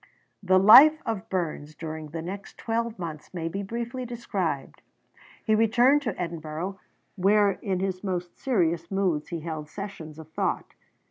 [0.41, 4.81] The life of Burns during the next twelve months may be briefly described.
[5.45, 6.79] He returned to Edinburgh,
[7.15, 10.73] where in his most serious moods he held sessions of thought.